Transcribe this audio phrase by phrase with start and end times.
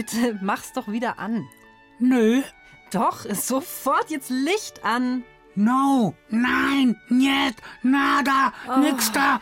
[0.00, 1.46] Bitte mach's doch wieder an.
[1.98, 2.42] Nö,
[2.90, 5.22] Doch, sofort jetzt Licht an.
[5.54, 9.40] no, nein, niet, nada, nix da.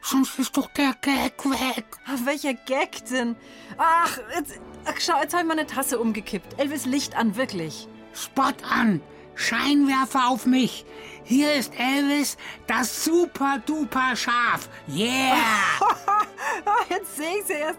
[0.00, 1.84] Sonst ist doch der Gag weg.
[2.06, 3.36] Ah, welcher Gag denn?
[3.76, 6.58] Ach, jetzt, ach, schau, jetzt habe ich meine Tasse umgekippt.
[6.58, 7.86] Elvis, Licht an, wirklich.
[8.14, 9.00] Spot an,
[9.38, 10.84] Scheinwerfer auf mich.
[11.24, 12.36] Hier ist Elvis,
[12.66, 14.68] das super duper Schaf.
[14.88, 15.36] Yeah!
[16.64, 17.78] Ah, jetzt sehe ich sie erst.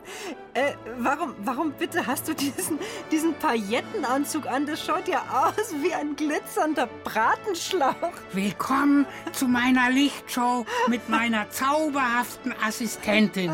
[0.54, 2.78] Äh, warum, warum bitte hast du diesen,
[3.12, 4.66] diesen Paillettenanzug an?
[4.68, 7.96] Das schaut ja aus wie ein glitzernder Bratenschlauch.
[8.32, 13.52] Willkommen zu meiner Lichtshow mit meiner zauberhaften Assistentin.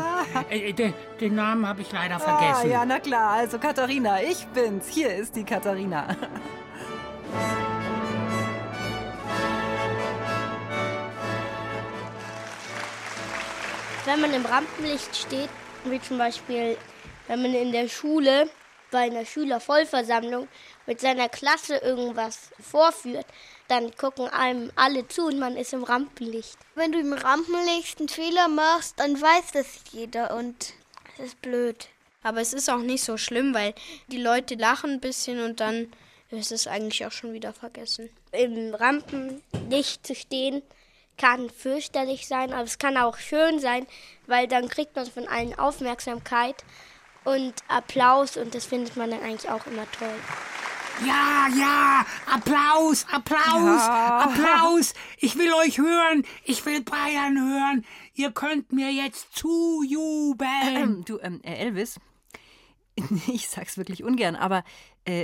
[0.50, 2.70] Äh, den, den Namen habe ich leider Ah, vergessen.
[2.70, 3.30] ja, na klar.
[3.32, 4.86] Also Katharina, ich bin's.
[4.88, 6.14] Hier ist die Katharina.
[14.06, 15.48] Wenn man im Rampenlicht steht,
[15.84, 16.78] wie zum Beispiel,
[17.26, 18.48] wenn man in der Schule
[18.92, 20.46] bei einer Schülervollversammlung
[20.86, 23.26] mit seiner Klasse irgendwas vorführt,
[23.66, 26.56] dann gucken einem alle zu und man ist im Rampenlicht.
[26.76, 30.74] Wenn du im Rampenlicht einen Fehler machst, dann weiß das jeder und
[31.18, 31.88] es ist blöd.
[32.22, 33.74] Aber es ist auch nicht so schlimm, weil
[34.06, 35.92] die Leute lachen ein bisschen und dann
[36.30, 38.08] ist es eigentlich auch schon wieder vergessen.
[38.30, 40.62] Im Rampenlicht zu stehen
[41.16, 43.86] kann fürchterlich sein, aber es kann auch schön sein,
[44.26, 46.64] weil dann kriegt man von allen Aufmerksamkeit
[47.24, 50.14] und Applaus und das findet man dann eigentlich auch immer toll.
[51.04, 54.94] Ja, ja, Applaus, Applaus, Applaus.
[55.18, 57.84] Ich will euch hören, ich will Bayern hören.
[58.14, 60.48] Ihr könnt mir jetzt zujubeln.
[60.64, 62.00] Ähm, du, ähm, äh, Elvis,
[63.26, 64.64] ich sag's wirklich ungern, aber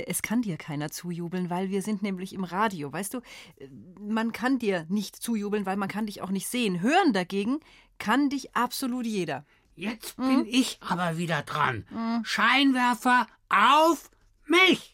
[0.07, 2.91] es kann dir keiner zujubeln, weil wir sind nämlich im Radio.
[2.91, 3.19] Weißt du,
[3.57, 3.67] äh,
[3.99, 6.81] man kann dir nicht zujubeln, weil man kann dich auch nicht sehen.
[6.81, 7.59] Hören dagegen
[7.99, 9.45] kann dich absolut jeder.
[9.75, 11.85] Jetzt bin ich aber wieder dran.
[12.23, 14.11] Scheinwerfer auf
[14.45, 14.92] mich.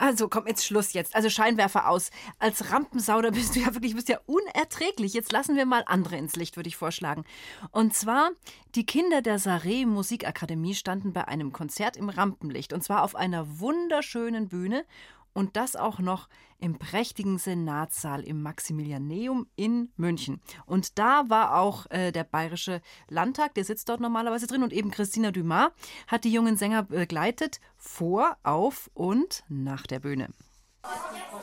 [0.00, 1.14] Also komm, jetzt Schluss jetzt.
[1.14, 2.10] Also Scheinwerfer aus.
[2.38, 5.12] Als Rampensau, da bist du ja wirklich, bist ja unerträglich.
[5.12, 7.24] Jetzt lassen wir mal andere ins Licht, würde ich vorschlagen.
[7.70, 8.30] Und zwar,
[8.74, 12.72] die Kinder der Saré Musikakademie standen bei einem Konzert im Rampenlicht.
[12.72, 14.86] Und zwar auf einer wunderschönen Bühne.
[15.32, 20.40] Und das auch noch im prächtigen Senatssaal im Maximilianeum in München.
[20.66, 24.62] Und da war auch äh, der Bayerische Landtag, der sitzt dort normalerweise drin.
[24.62, 25.70] Und eben Christina Dumas
[26.06, 30.28] hat die jungen Sänger begleitet vor, auf und nach der Bühne.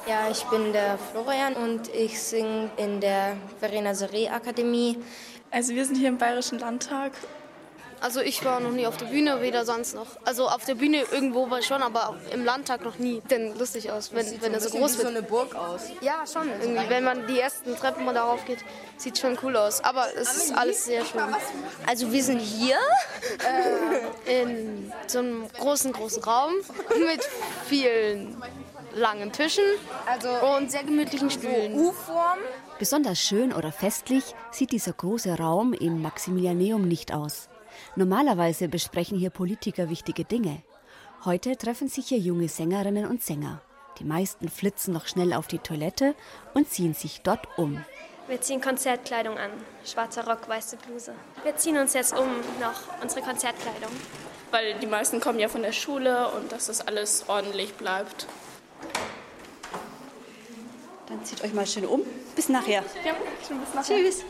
[0.08, 4.98] Ja, ich bin der Florian und ich singe in der Verena Seré Akademie.
[5.52, 7.14] Also wir sind hier im Bayerischen Landtag.
[8.00, 10.08] Also ich war noch nie auf der Bühne, weder sonst noch.
[10.24, 13.22] Also auf der Bühne irgendwo war ich schon, aber im Landtag noch nie.
[13.30, 15.08] Denn lustig aus, wenn, wenn er so groß wird.
[15.08, 15.82] eine Burg aus.
[16.02, 16.50] Ja, schon.
[16.62, 18.60] Irgendwie, wenn man die ersten Treppen mal darauf geht,
[18.98, 19.84] sieht schon cool aus.
[19.84, 21.22] Aber es ist alles sehr schön.
[21.86, 22.78] Also wir sind hier.
[24.26, 26.54] In so einem großen, großen Raum
[27.00, 27.24] mit
[27.68, 28.42] vielen
[28.96, 29.64] langen Tischen
[30.58, 31.74] und sehr gemütlichen Stühlen.
[31.76, 32.40] U-Form.
[32.80, 37.50] Besonders schön oder festlich sieht dieser große Raum im Maximilianeum nicht aus.
[37.98, 40.62] Normalerweise besprechen hier Politiker wichtige Dinge.
[41.26, 43.60] Heute treffen sich hier junge Sängerinnen und Sänger.
[43.98, 46.14] Die meisten flitzen noch schnell auf die Toilette
[46.54, 47.84] und ziehen sich dort um.
[48.28, 49.50] Wir ziehen Konzertkleidung an.
[49.84, 51.16] Schwarzer Rock, weiße Bluse.
[51.44, 52.28] Wir ziehen uns jetzt um
[52.62, 53.90] noch unsere Konzertkleidung.
[54.52, 58.28] Weil die meisten kommen ja von der Schule und dass das alles ordentlich bleibt.
[61.08, 62.04] Dann zieht euch mal schön um.
[62.36, 62.84] Bis nachher.
[63.04, 63.16] Ja,
[63.48, 63.98] schon bis nachher.
[63.98, 64.24] Tschüss.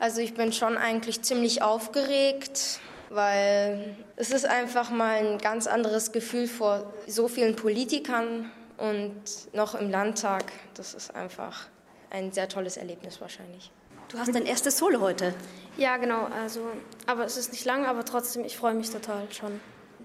[0.00, 2.80] Also ich bin schon eigentlich ziemlich aufgeregt,
[3.10, 9.22] weil es ist einfach mal ein ganz anderes Gefühl vor so vielen Politikern und
[9.52, 10.44] noch im Landtag.
[10.74, 11.66] Das ist einfach
[12.10, 13.72] ein sehr tolles Erlebnis wahrscheinlich.
[14.08, 15.34] Du hast dein erstes Solo heute.
[15.76, 16.28] Ja, genau.
[16.42, 16.60] Also,
[17.06, 19.60] aber es ist nicht lang, aber trotzdem, ich freue mich total schon.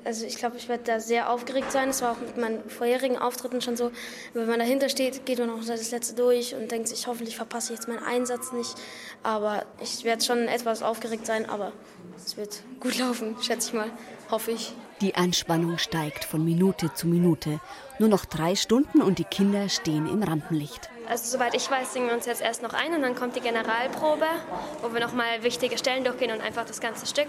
[0.06, 1.88] Also ich glaube, ich werde da sehr aufgeregt sein.
[1.88, 3.92] Das war auch mit meinen vorherigen Auftritten schon so.
[4.34, 7.74] Wenn man dahinter steht, geht man auch das letzte durch und denkt sich, hoffentlich verpasse
[7.74, 8.76] ich jetzt meinen Einsatz nicht.
[9.24, 11.72] Aber ich werde schon etwas aufgeregt sein, aber
[12.18, 13.92] es wird gut laufen, schätze ich mal.
[14.30, 14.74] Hoffe ich.
[15.02, 17.60] Die Anspannung steigt von Minute zu Minute.
[18.00, 20.90] Nur noch drei Stunden und die Kinder stehen im Rampenlicht.
[21.08, 23.42] Also soweit ich weiß, singen wir uns jetzt erst noch ein und dann kommt die
[23.42, 24.26] Generalprobe,
[24.82, 27.28] wo wir nochmal wichtige Stellen durchgehen und einfach das ganze Stück.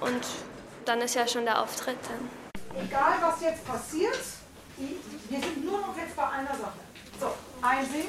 [0.00, 0.20] Und
[0.84, 1.98] dann ist ja schon der Auftritt.
[2.08, 2.84] Dann.
[2.84, 4.18] Egal, was jetzt passiert,
[4.76, 6.78] wir sind nur noch jetzt bei einer Sache.
[7.18, 8.08] So, einsingen.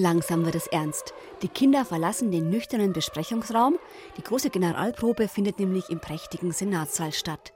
[0.00, 1.12] Langsam wird es ernst.
[1.42, 3.78] Die Kinder verlassen den nüchternen Besprechungsraum.
[4.16, 7.52] Die große Generalprobe findet nämlich im prächtigen Senatssaal statt.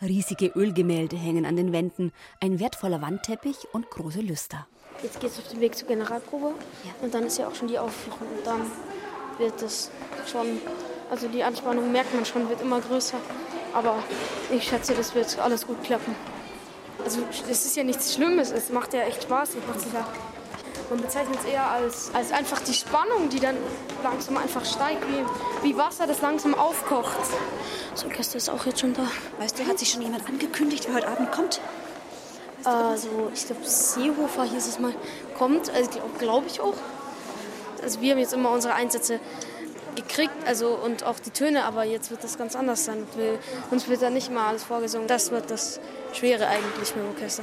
[0.00, 2.10] Riesige Ölgemälde hängen an den Wänden,
[2.40, 4.66] ein wertvoller Wandteppich und große Lüster.
[5.02, 6.54] Jetzt geht es auf den Weg zur Generalprobe
[7.02, 8.26] und dann ist ja auch schon die Aufführung.
[8.38, 8.62] Und dann
[9.36, 9.90] wird es
[10.26, 10.46] schon,
[11.10, 13.18] also die Anspannung merkt man schon, wird immer größer.
[13.74, 14.02] Aber
[14.50, 16.14] ich schätze, das wird alles gut klappen.
[17.04, 19.50] Also es ist ja nichts Schlimmes, es macht ja echt Spaß.
[19.50, 20.06] Es macht ja
[20.90, 23.56] man bezeichnet es eher als, als einfach die Spannung, die dann
[24.02, 27.16] langsam einfach steigt, wie, wie Wasser, das langsam aufkocht.
[27.92, 29.06] Das Orchester ist auch jetzt schon da.
[29.38, 31.60] Weißt du, hat sich schon jemand angekündigt, wer heute Abend kommt?
[32.64, 34.94] Also, ich glaube, Seehofer hieß es mal,
[35.36, 36.76] kommt, also glaube glaub ich auch.
[37.82, 39.18] Also wir haben jetzt immer unsere Einsätze
[39.96, 43.06] gekriegt, also und auch die Töne, aber jetzt wird das ganz anders sein.
[43.16, 43.38] Wir,
[43.70, 45.08] uns wird da nicht mal alles vorgesungen.
[45.08, 45.80] Das wird das
[46.12, 47.42] Schwere eigentlich mit dem Orchester.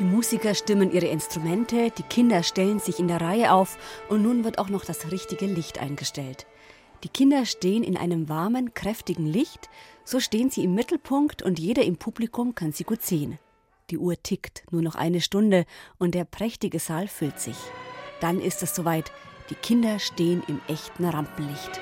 [0.00, 3.76] Die Musiker stimmen ihre Instrumente, die Kinder stellen sich in der Reihe auf
[4.08, 6.46] und nun wird auch noch das richtige Licht eingestellt.
[7.04, 9.68] Die Kinder stehen in einem warmen, kräftigen Licht,
[10.02, 13.38] so stehen sie im Mittelpunkt und jeder im Publikum kann sie gut sehen.
[13.90, 15.66] Die Uhr tickt, nur noch eine Stunde
[15.98, 17.56] und der prächtige Saal füllt sich.
[18.22, 19.12] Dann ist es soweit,
[19.50, 21.78] die Kinder stehen im echten Rampenlicht.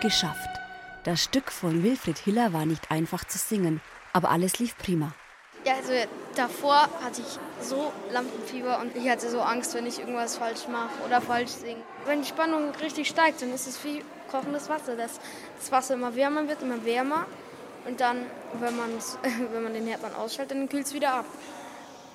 [0.00, 0.48] Geschafft.
[1.04, 3.82] Das Stück von Wilfried Hiller war nicht einfach zu singen,
[4.16, 5.12] aber alles lief prima.
[5.66, 5.92] Ja, also
[6.36, 11.04] davor hatte ich so Lampenfieber und ich hatte so Angst, wenn ich irgendwas falsch mache
[11.04, 11.82] oder falsch singe.
[12.06, 14.96] Wenn die Spannung richtig steigt, dann ist es wie kochendes Wasser.
[14.96, 15.20] Das,
[15.58, 17.26] das Wasser immer wärmer wird, immer wärmer.
[17.86, 18.24] Und dann,
[18.58, 18.78] wenn,
[19.52, 21.26] wenn man den Herd dann ausschaltet, dann kühlt es wieder ab.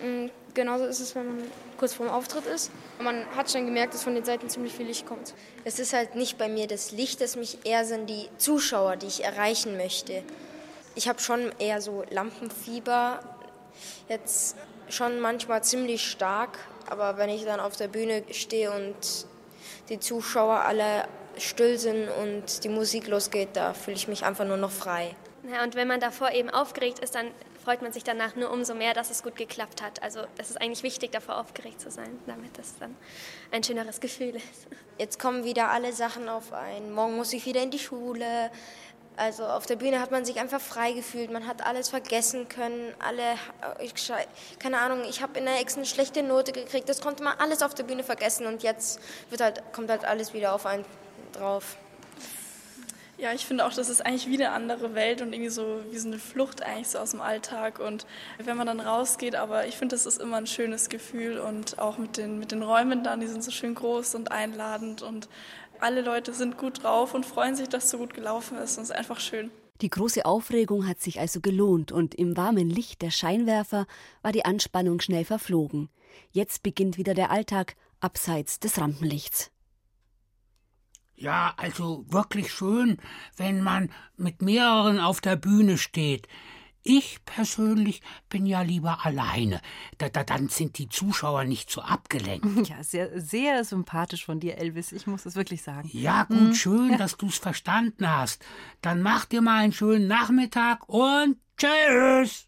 [0.02, 1.44] Und genauso ist es, wenn man
[1.78, 2.72] kurz vorm Auftritt ist.
[3.00, 5.36] Man hat schon gemerkt, dass von den Seiten ziemlich viel Licht kommt.
[5.66, 9.08] Es ist halt nicht bei mir das Licht, das mich eher sind die Zuschauer, die
[9.08, 10.24] ich erreichen möchte.
[10.96, 13.20] Ich habe schon eher so Lampenfieber,
[14.10, 14.58] jetzt
[14.90, 16.60] schon manchmal ziemlich stark,
[16.90, 19.26] aber wenn ich dann auf der Bühne stehe und
[19.90, 21.08] die Zuschauer alle
[21.38, 25.16] still sind und die Musik losgeht, da fühle ich mich einfach nur noch frei.
[25.50, 27.32] Ja, und wenn man davor eben aufgeregt ist, dann
[27.64, 30.04] freut man sich danach nur umso mehr, dass es gut geklappt hat.
[30.04, 32.96] Also es ist eigentlich wichtig, davor aufgeregt zu sein, damit das dann
[33.52, 34.68] ein schöneres Gefühl ist.
[34.98, 36.92] Jetzt kommen wieder alle Sachen auf ein.
[36.92, 38.52] Morgen muss ich wieder in die Schule.
[39.18, 42.94] Also auf der Bühne hat man sich einfach frei gefühlt, man hat alles vergessen können,
[43.00, 43.36] alle,
[43.82, 43.94] ich,
[44.58, 47.62] keine Ahnung, ich habe in der Ex eine schlechte Note gekriegt, das konnte man alles
[47.62, 48.48] auf der Bühne vergessen.
[48.48, 49.00] Und jetzt
[49.30, 50.86] wird halt, kommt halt alles wieder auf einen
[51.34, 51.78] drauf.
[53.22, 55.98] Ja, ich finde auch, das ist eigentlich wie eine andere Welt und irgendwie so wie
[56.00, 57.78] so eine Flucht eigentlich so aus dem Alltag.
[57.78, 58.08] Und
[58.40, 61.38] wenn man dann rausgeht, aber ich finde, das ist immer ein schönes Gefühl.
[61.38, 65.04] Und auch mit den, mit den Räumen dann, die sind so schön groß und einladend.
[65.04, 65.30] Und
[65.82, 68.84] alle Leute sind gut drauf und freuen sich, dass es so gut gelaufen ist und
[68.84, 69.52] es ist einfach schön.
[69.82, 73.88] Die große Aufregung hat sich also gelohnt und im warmen Licht der Scheinwerfer
[74.22, 75.90] war die Anspannung schnell verflogen.
[76.32, 79.52] Jetzt beginnt wieder der Alltag abseits des Rampenlichts.
[81.16, 82.98] Ja, also wirklich schön,
[83.38, 86.28] wenn man mit mehreren auf der Bühne steht.
[86.84, 89.62] Ich persönlich bin ja lieber alleine.
[89.98, 92.46] Da, da, dann sind die Zuschauer nicht so abgelenkt.
[92.72, 94.92] Ja, sehr, sehr sympathisch von dir, Elvis.
[94.92, 95.90] Ich muss es wirklich sagen.
[95.92, 96.54] Ja, gut, hm.
[96.54, 98.44] schön, dass du es verstanden hast.
[98.82, 102.48] Dann mach dir mal einen schönen Nachmittag und tschüss.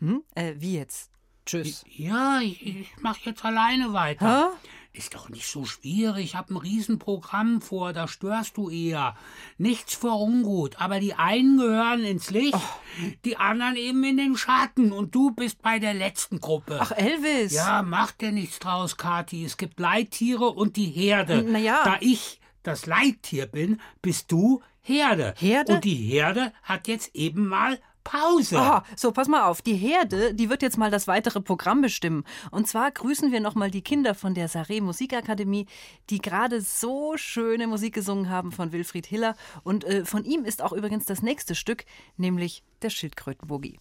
[0.00, 0.22] Hm?
[0.34, 1.10] Äh, wie jetzt?
[1.46, 1.84] Tschüss.
[1.88, 4.52] Ja, ich, ich mach jetzt alleine weiter.
[4.52, 4.70] Hä?
[4.92, 6.24] Ist doch nicht so schwierig.
[6.24, 9.16] Ich habe ein Riesenprogramm vor, da störst du eher.
[9.56, 13.06] Nichts für ungut, aber die einen gehören ins Licht, oh.
[13.24, 16.78] die anderen eben in den Schatten und du bist bei der letzten Gruppe.
[16.80, 17.52] Ach, Elvis.
[17.52, 19.44] Ja, mach dir nichts draus, Kathi.
[19.44, 21.46] Es gibt Leittiere und die Herde.
[21.48, 21.84] Na ja.
[21.84, 25.34] Da ich das Leittier bin, bist du Herde.
[25.38, 25.74] Herde?
[25.74, 27.78] Und die Herde hat jetzt eben mal
[28.10, 28.56] Pause.
[28.58, 29.62] Oh, so, pass mal auf.
[29.62, 32.24] Die Herde, die wird jetzt mal das weitere Programm bestimmen.
[32.50, 35.66] Und zwar grüßen wir nochmal die Kinder von der Saré Musikakademie,
[36.10, 39.36] die gerade so schöne Musik gesungen haben von Wilfried Hiller.
[39.62, 41.84] Und äh, von ihm ist auch übrigens das nächste Stück,
[42.16, 43.78] nämlich der Schildkrötenboogie.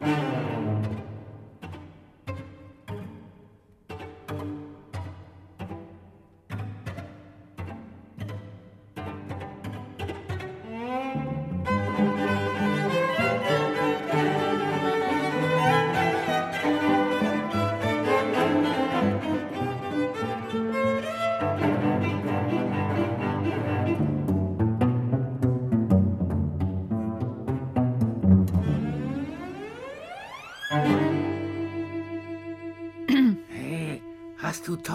[0.00, 0.33] Hey,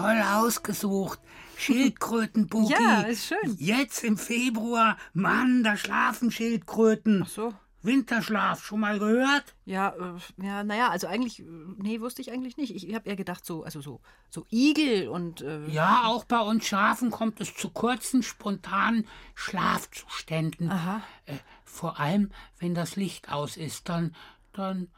[0.02, 1.18] toll ausgesucht.
[1.56, 2.72] Schildkrötenboogie.
[2.72, 3.56] Ja, ist schön.
[3.58, 4.96] Jetzt im Februar.
[5.12, 7.22] Mann, da schlafen Schildkröten.
[7.24, 7.54] Ach so.
[7.82, 9.54] Winterschlaf, schon mal gehört?
[9.64, 11.44] Ja, äh, ja, naja, also eigentlich, äh,
[11.78, 12.74] nee, wusste ich eigentlich nicht.
[12.74, 15.40] Ich, ich habe eher gedacht, so, also so, so Igel und.
[15.40, 20.70] Äh, Ja, auch bei uns Schafen kommt es zu kurzen, spontanen Schlafzuständen.
[20.70, 21.02] Aha.
[21.24, 24.14] Äh, vor allem, wenn das Licht aus ist, dann,
[24.52, 24.88] dann.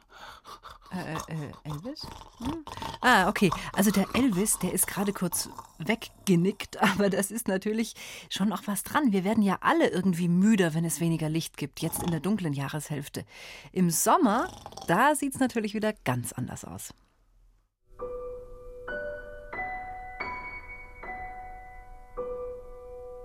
[0.92, 2.06] Äh, äh, Elvis?
[2.38, 2.64] Hm?
[3.00, 3.50] Ah, okay.
[3.72, 7.94] Also der Elvis, der ist gerade kurz weggenickt, aber das ist natürlich
[8.28, 9.12] schon noch was dran.
[9.12, 12.52] Wir werden ja alle irgendwie müder, wenn es weniger Licht gibt, jetzt in der dunklen
[12.52, 13.24] Jahreshälfte.
[13.72, 14.48] Im Sommer,
[14.86, 16.92] da sieht es natürlich wieder ganz anders aus.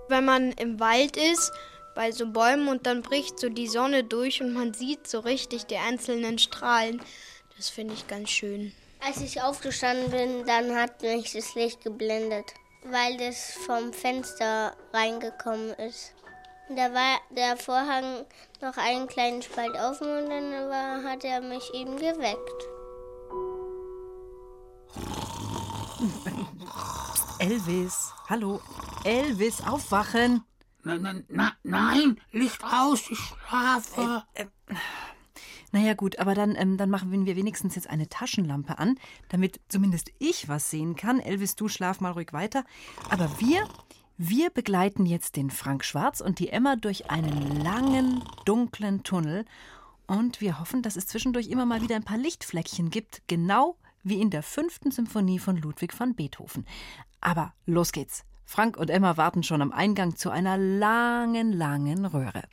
[0.08, 1.52] Wenn man im Wald ist,
[1.98, 5.66] bei so Bäumen und dann bricht so die Sonne durch und man sieht so richtig
[5.66, 7.02] die einzelnen Strahlen.
[7.56, 8.72] Das finde ich ganz schön.
[9.04, 15.70] Als ich aufgestanden bin, dann hat mich das Licht geblendet, weil das vom Fenster reingekommen
[15.70, 16.14] ist.
[16.68, 18.24] Da war der Vorhang
[18.60, 22.62] noch einen kleinen Spalt offen und dann war, hat er mich eben geweckt.
[27.40, 28.60] Elvis, hallo,
[29.02, 30.44] Elvis, aufwachen.
[30.84, 34.24] Na, na, nein, Licht aus, ich schlafe.
[34.34, 34.46] Äh,
[35.70, 40.10] Naja gut, aber dann, ähm, dann machen wir wenigstens jetzt eine Taschenlampe an, damit zumindest
[40.18, 41.20] ich was sehen kann.
[41.20, 42.64] Elvis, du schlaf mal ruhig weiter.
[43.10, 43.68] Aber wir,
[44.16, 49.44] wir begleiten jetzt den Frank Schwarz und die Emma durch einen langen, dunklen Tunnel.
[50.06, 54.22] Und wir hoffen, dass es zwischendurch immer mal wieder ein paar Lichtfleckchen gibt, genau wie
[54.22, 56.64] in der fünften Symphonie von Ludwig van Beethoven.
[57.20, 58.24] Aber los geht's.
[58.50, 62.44] Frank und Emma warten schon am Eingang zu einer langen, langen Röhre.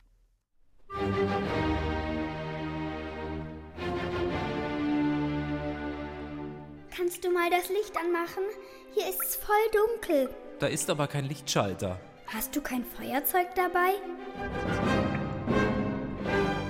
[6.94, 8.42] Kannst du mal das Licht anmachen?
[8.92, 10.28] Hier ist es voll dunkel.
[10.58, 11.98] Da ist aber kein Lichtschalter.
[12.26, 13.94] Hast du kein Feuerzeug dabei?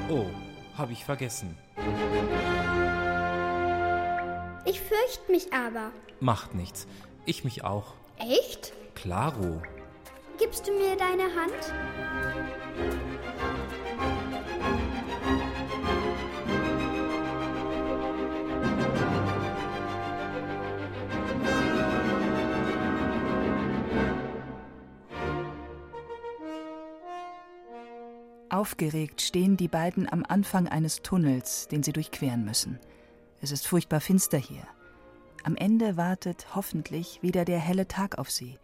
[0.08, 0.26] Oh,
[0.78, 1.58] habe ich vergessen.
[4.64, 5.90] Ich fürchte mich aber.
[6.20, 6.86] Macht nichts.
[7.24, 7.94] Ich mich auch.
[8.18, 8.72] Echt?
[8.96, 9.62] Klaro.
[10.38, 11.52] Gibst du mir deine Hand?
[28.48, 32.80] Aufgeregt stehen die beiden am Anfang eines Tunnels, den sie durchqueren müssen.
[33.42, 34.66] Es ist furchtbar finster hier.
[35.44, 38.58] Am Ende wartet hoffentlich wieder der helle Tag auf sie.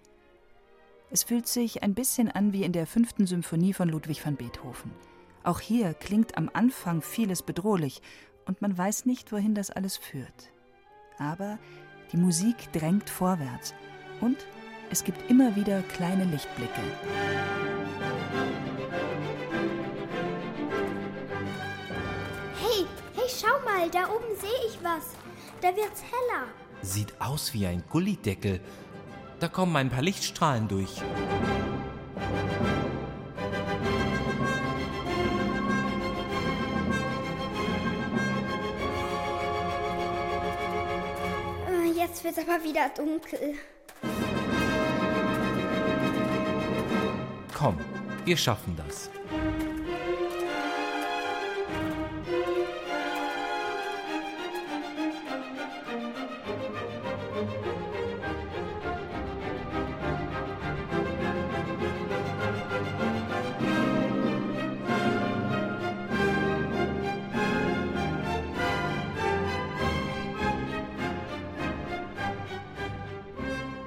[1.15, 4.91] Es fühlt sich ein bisschen an wie in der fünften Symphonie von Ludwig van Beethoven.
[5.45, 8.01] Auch hier klingt am Anfang vieles bedrohlich
[8.47, 10.55] und man weiß nicht, wohin das alles führt.
[11.19, 11.59] Aber
[12.13, 13.75] die Musik drängt vorwärts
[14.23, 14.39] und
[14.89, 16.81] es gibt immer wieder kleine Lichtblicke.
[22.59, 25.15] Hey, hey, schau mal, da oben sehe ich was.
[25.61, 26.47] Da wird's heller.
[26.81, 28.61] Sieht aus wie ein Gullideckel.
[29.43, 31.03] Da kommen ein paar Lichtstrahlen durch.
[41.69, 43.57] Äh, Jetzt wird's aber wieder dunkel.
[47.53, 47.81] Komm,
[48.25, 49.11] wir schaffen das.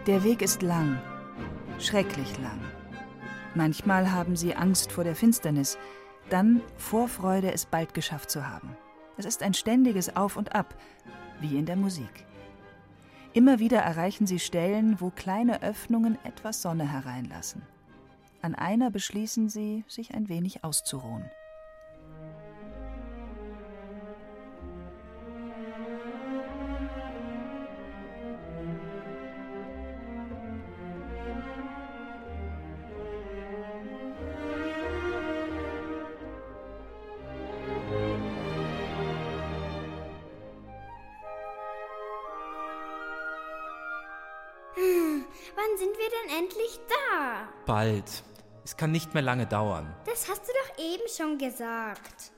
[0.07, 1.01] Der Weg ist lang,
[1.79, 2.59] schrecklich lang.
[3.55, 5.79] Manchmal haben sie Angst vor der Finsternis,
[6.29, 8.77] dann Vorfreude, es bald geschafft zu haben.
[9.17, 10.75] Es ist ein ständiges Auf und Ab,
[11.39, 12.27] wie in der Musik.
[13.33, 17.63] Immer wieder erreichen sie Stellen, wo kleine Öffnungen etwas Sonne hereinlassen.
[18.43, 21.25] An einer beschließen sie, sich ein wenig auszuruhen.
[47.65, 48.23] Bald.
[48.63, 49.93] Es kann nicht mehr lange dauern.
[50.05, 52.31] Das hast du doch eben schon gesagt.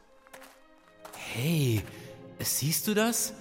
[1.16, 1.84] Hey,
[2.40, 3.34] siehst du das?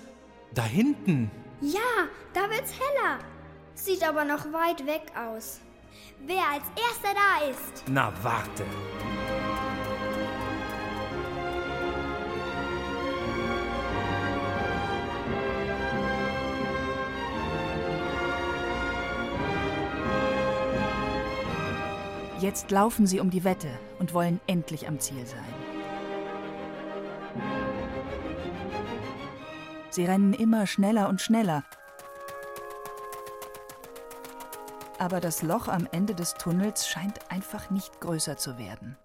[0.55, 1.31] Da hinten.
[1.61, 3.19] Ja, da wird's heller.
[3.75, 5.61] Sieht aber noch weit weg aus.
[6.27, 7.85] Wer als erster da ist.
[7.89, 8.65] Na, warte.
[22.39, 25.55] Jetzt laufen sie um die Wette und wollen endlich am Ziel sein.
[29.89, 31.65] Sie rennen immer schneller und schneller.
[34.99, 38.99] Aber das Loch am Ende des Tunnels scheint einfach nicht größer zu werden.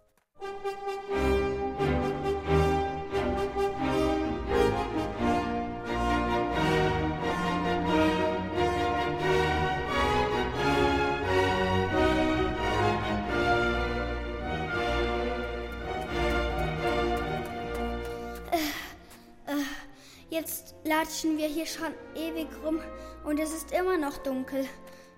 [21.01, 22.79] Latschen wir hier schon ewig rum
[23.23, 24.65] und es ist immer noch dunkel.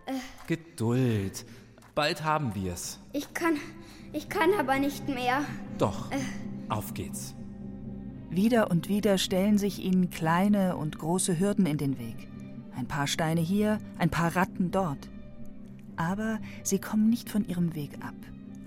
[0.05, 0.13] Äh,
[0.47, 1.45] Geduld.
[1.93, 2.99] Bald haben wir's.
[3.11, 3.57] ich kann,
[4.13, 5.43] ich kann aber nicht mehr.
[5.77, 6.09] Doch.
[6.11, 6.19] Äh.
[6.69, 7.35] Auf geht's.
[8.29, 12.29] Wieder und wieder stellen sich ihnen kleine und große Hürden in den Weg.
[12.75, 15.09] Ein paar Steine hier, ein paar Ratten dort.
[15.97, 18.15] Aber sie kommen nicht von ihrem Weg ab.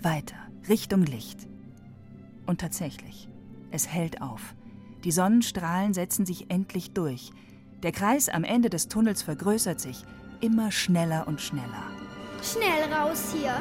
[0.03, 0.37] Weiter,
[0.69, 1.49] Richtung Licht.
[2.45, 3.29] Und tatsächlich,
[3.71, 4.55] es hält auf.
[5.05, 7.31] Die Sonnenstrahlen setzen sich endlich durch.
[7.83, 10.05] Der Kreis am Ende des Tunnels vergrößert sich,
[10.41, 11.85] immer schneller und schneller.
[12.43, 13.57] Schnell raus hier.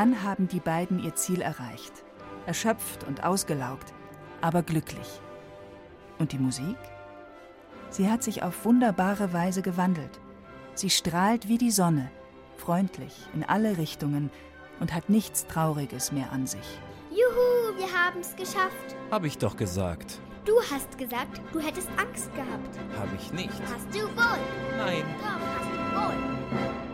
[0.00, 1.92] Dann haben die beiden ihr Ziel erreicht.
[2.46, 3.92] Erschöpft und ausgelaugt,
[4.40, 5.20] aber glücklich.
[6.18, 6.78] Und die Musik?
[7.90, 10.18] Sie hat sich auf wunderbare Weise gewandelt.
[10.72, 12.10] Sie strahlt wie die Sonne,
[12.56, 14.30] freundlich in alle Richtungen
[14.80, 16.80] und hat nichts Trauriges mehr an sich.
[17.10, 18.96] Juhu, wir haben's geschafft.
[19.10, 20.18] Hab ich doch gesagt.
[20.46, 22.78] Du hast gesagt, du hättest Angst gehabt.
[22.98, 23.60] Hab ich nicht.
[23.70, 24.78] Hast du wohl?
[24.78, 25.04] Nein.
[25.20, 26.89] Doch, hast du wohl.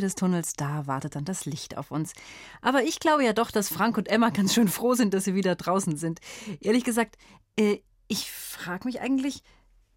[0.00, 2.14] Ende des Tunnels, da wartet dann das Licht auf uns.
[2.62, 5.34] Aber ich glaube ja doch, dass Frank und Emma ganz schön froh sind, dass sie
[5.34, 6.20] wieder draußen sind.
[6.60, 7.18] Ehrlich gesagt,
[7.56, 9.42] äh, ich frage mich eigentlich,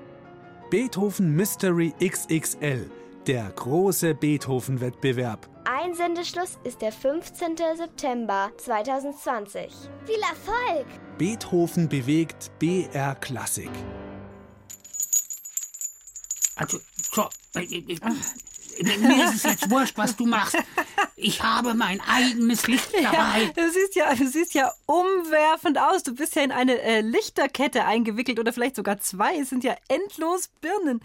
[0.70, 2.88] Beethoven Mystery XXL,
[3.26, 5.48] der große Beethoven-Wettbewerb.
[5.64, 7.56] Einsendeschluss ist der 15.
[7.76, 9.72] September 2020.
[10.06, 10.86] Viel Erfolg!
[11.20, 13.68] Beethoven bewegt BR Klassik.
[16.56, 16.80] Also,
[17.12, 20.56] so, äh, äh, mir ist es jetzt wurscht, was du machst.
[21.16, 23.42] Ich habe mein eigenes Licht dabei.
[23.42, 26.04] Ja, du siehst ja, du siehst ja umwerfend aus.
[26.04, 29.36] Du bist ja in eine äh, Lichterkette eingewickelt oder vielleicht sogar zwei.
[29.38, 31.02] Es sind ja endlos Birnen.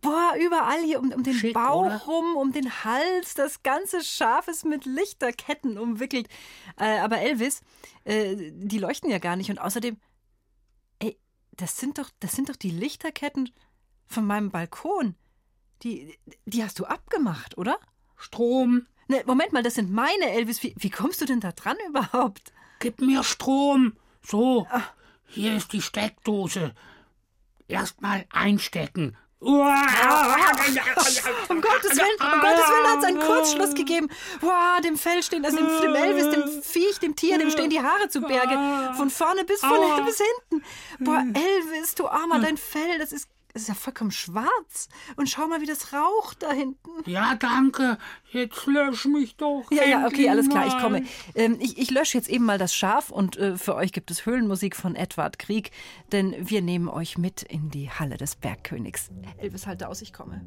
[0.00, 2.00] Boah, überall hier um, um den Schick, Bauch oder?
[2.02, 3.34] rum, um den Hals.
[3.34, 6.28] Das ganze Schaf ist mit Lichterketten umwickelt.
[6.78, 7.62] Äh, aber Elvis,
[8.04, 9.50] äh, die leuchten ja gar nicht.
[9.50, 9.96] Und außerdem,
[11.00, 11.18] ey,
[11.52, 13.50] das sind doch, das sind doch die Lichterketten
[14.06, 15.16] von meinem Balkon.
[15.82, 17.78] Die, die hast du abgemacht, oder?
[18.16, 18.86] Strom.
[19.08, 20.62] Ne, Moment mal, das sind meine, Elvis.
[20.62, 22.52] Wie, wie kommst du denn da dran überhaupt?
[22.78, 23.96] Gib mir Strom.
[24.22, 24.66] So,
[25.26, 26.74] hier ist die Steckdose.
[27.66, 29.16] Erstmal einstecken.
[29.40, 29.54] Um
[31.60, 34.08] Gottes Willen, um Gottes Willen hat es einen Kurzschluss gegeben.
[34.40, 37.80] Wow, dem Fell stehen, also dem, dem Elvis, dem Viech, dem Tier, dem stehen die
[37.80, 38.58] Haare zu Berge.
[38.96, 40.64] Von vorne bis von hinten bis hinten.
[40.98, 44.88] Boah, Elvis, du Armer, dein Fell, das ist, das ist ja vollkommen schwarz.
[45.16, 46.90] Und schau mal, wie das raucht da hinten.
[47.06, 47.98] Ja, danke.
[48.30, 49.64] Jetzt lösch mich doch.
[49.70, 51.04] Ja, ja, okay, alles klar, ich komme.
[51.34, 54.26] Ähm, ich ich lösche jetzt eben mal das Schaf und äh, für euch gibt es
[54.26, 55.70] Höhlenmusik von Edward Krieg,
[56.12, 59.10] denn wir nehmen euch mit in die Halle des Bergkönigs.
[59.38, 60.46] Elvis, halte aus, ich komme.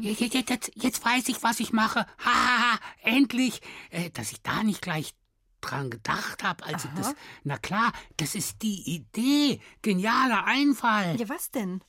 [0.00, 2.00] Jetzt, jetzt, jetzt, jetzt weiß ich, was ich mache.
[2.00, 3.60] Ha, ha, ha, endlich.
[3.90, 5.14] Äh, dass ich da nicht gleich
[5.60, 7.14] dran gedacht habe, als ich das.
[7.44, 9.60] Na klar, das ist die Idee.
[9.82, 11.16] Genialer Einfall.
[11.18, 11.82] Ja, was denn?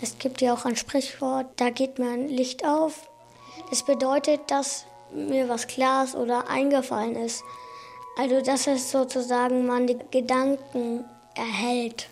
[0.00, 3.10] Es gibt ja auch ein Sprichwort, da geht mir ein Licht auf.
[3.70, 7.42] Das bedeutet, dass mir was klar ist oder eingefallen ist.
[8.16, 12.08] Also, dass es sozusagen man die Gedanken erhält.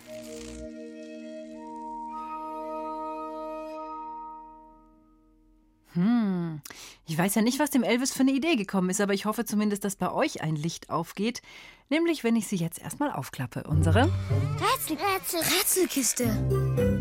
[5.97, 6.61] Hm.
[7.07, 9.45] Ich weiß ja nicht, was dem Elvis für eine Idee gekommen ist, aber ich hoffe
[9.45, 11.41] zumindest, dass bei euch ein Licht aufgeht.
[11.89, 13.63] Nämlich, wenn ich sie jetzt erstmal aufklappe.
[13.63, 14.03] Unsere.
[14.03, 16.96] Rätsel, Rätsel, Rätselkiste.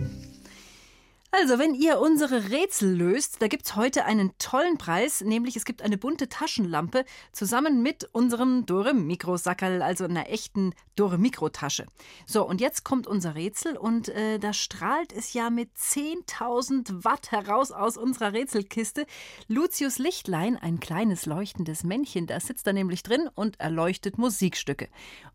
[1.33, 5.83] Also, wenn ihr unsere Rätsel löst, da gibt's heute einen tollen Preis, nämlich es gibt
[5.83, 11.87] eine bunte Taschenlampe zusammen mit unserem Dore Mikro Sackerl, also einer echten Dore Mikro Tasche.
[12.27, 17.33] So, und jetzt kommt unser Rätsel und äh, da strahlt es ja mit 10.000 Watt
[17.33, 19.05] heraus aus unserer Rätselkiste.
[19.49, 24.89] Lucius Lichtlein, ein kleines leuchtendes Männchen, das sitzt da nämlich drin und erleuchtet Musikstücke.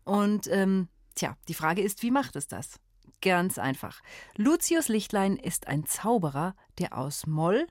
[0.04, 2.80] Und ähm, tja, die Frage ist, wie macht es das?
[3.22, 4.02] Ganz einfach.
[4.36, 7.66] Lucius Lichtlein ist ein Zauberer, der aus Moll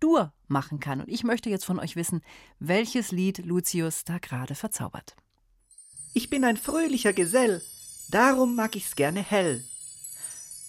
[0.00, 1.00] Dur machen kann.
[1.00, 2.22] Und ich möchte jetzt von euch wissen,
[2.58, 5.16] welches Lied Lucius da gerade verzaubert.
[6.14, 7.62] Ich bin ein fröhlicher Gesell,
[8.10, 9.64] darum mag ich's gerne hell.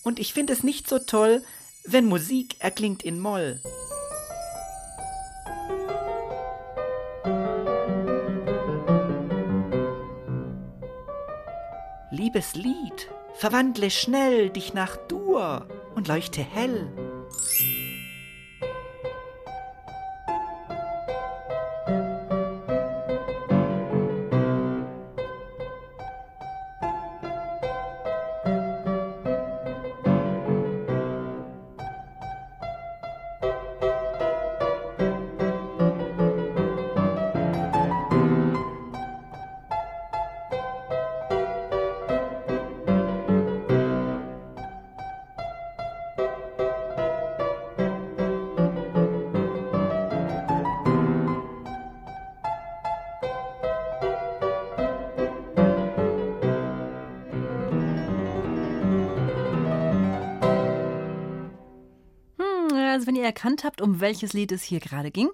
[0.04, 1.44] Und ich find es nicht so toll,
[1.86, 3.62] wenn Musik erklingt in Moll.
[12.12, 13.10] Liebes Lied,
[13.40, 16.92] verwandle schnell dich nach Dur und leuchte hell.
[63.40, 65.30] Erkannt habt, um welches Lied es hier gerade ging,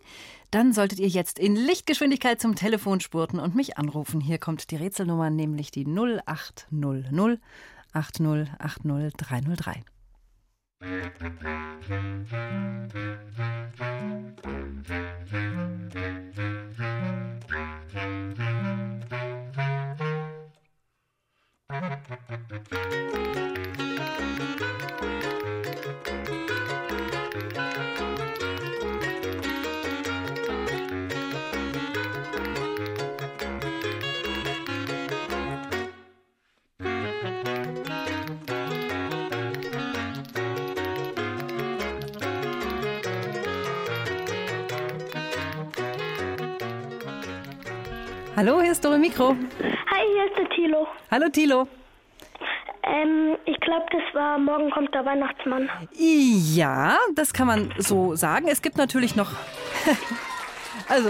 [0.52, 4.22] dann solltet ihr jetzt in Lichtgeschwindigkeit zum Telefon spurten und mich anrufen.
[4.22, 7.40] Hier kommt die Rätselnummer, nämlich die 0800
[7.94, 9.82] 8080303.
[48.36, 49.38] Hallo, hier ist Dore Mikro.
[50.46, 50.88] Der Thilo.
[51.10, 51.68] Hallo Thilo.
[52.84, 55.70] Ähm, ich glaube, das war Morgen kommt der Weihnachtsmann.
[55.92, 58.48] Ja, das kann man so sagen.
[58.48, 59.32] Es gibt natürlich noch.
[60.90, 61.10] also.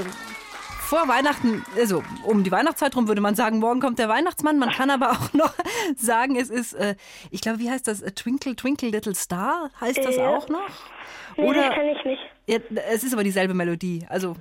[0.88, 4.60] Vor Weihnachten, also um die Weihnachtszeit rum würde man sagen, morgen kommt der Weihnachtsmann.
[4.60, 5.54] Man kann aber auch noch
[5.98, 6.95] sagen, es ist, äh,
[7.32, 8.04] ich glaube, wie heißt das?
[8.04, 10.30] A Twinkle, Twinkle, Little Star heißt das Ja.
[10.30, 10.62] auch noch?
[11.38, 12.21] Nee, Oder- das kann ich nicht.
[12.48, 12.60] Ja,
[12.91, 14.06] es ist aber dieselbe Melodie.
[14.10, 14.36] Also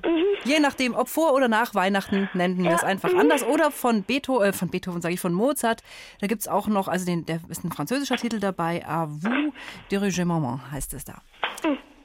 [0.45, 3.43] je nachdem, ob vor oder nach Weihnachten nennen wir es einfach anders.
[3.43, 5.83] Oder von Beethoven, äh, von Beethoven sage ich, von Mozart.
[6.21, 9.53] Da gibt es auch noch, also den, der ist ein französischer Titel dabei, À vous
[9.91, 11.23] dirigement heißt es da.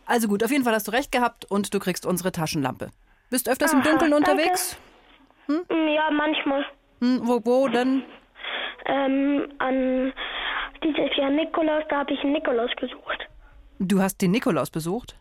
[0.06, 2.90] Also gut, auf jeden Fall hast du recht gehabt und du kriegst unsere Taschenlampe.
[3.30, 4.32] Bist öfters im Aha, Dunkeln danke.
[4.32, 4.78] unterwegs?
[5.48, 6.66] Mm, Ja, manchmal.
[7.02, 8.04] Hm, wo, wo denn?
[8.86, 10.14] Ähm, an
[10.84, 13.28] dieses Jahr Nikolaus, da habe ich einen Nikolaus gesucht.
[13.80, 15.16] Du hast den Nikolaus besucht?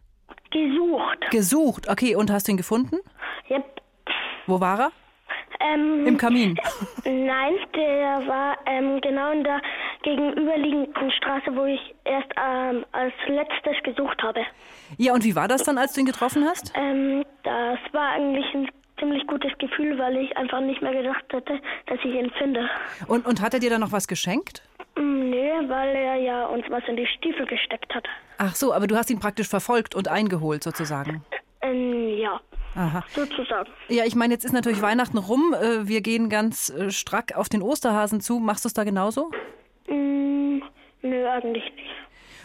[0.51, 1.31] Gesucht.
[1.31, 2.97] Gesucht, okay, und hast du ihn gefunden?
[3.51, 3.64] Yep.
[4.47, 4.92] Wo war er?
[5.61, 6.59] Ähm, Im Kamin.
[7.05, 9.61] Nein, der war ähm, genau in der
[10.16, 14.40] gegenüberliegenden Straße, wo ich erst ähm, als letztes gesucht habe.
[14.97, 16.73] Ja, und wie war das dann, als du ihn getroffen hast?
[16.75, 18.68] Ähm, das war eigentlich ein
[18.99, 22.68] ziemlich gutes Gefühl, weil ich einfach nicht mehr gedacht hätte, dass ich ihn finde.
[23.07, 24.62] Und, und hat er dir dann noch was geschenkt?
[24.97, 28.07] Mm, Nee, weil er ja uns was in die Stiefel gesteckt hat.
[28.38, 31.23] Ach so, aber du hast ihn praktisch verfolgt und eingeholt sozusagen.
[31.61, 32.40] Ähm, ja,
[32.75, 33.05] Aha.
[33.11, 33.68] sozusagen.
[33.88, 35.55] Ja, ich meine, jetzt ist natürlich Weihnachten rum.
[35.55, 38.38] Äh, Wir gehen ganz äh, strack auf den Osterhasen zu.
[38.38, 39.31] Machst du es da genauso?
[39.88, 40.62] Mm,
[41.03, 41.94] nö, eigentlich nicht.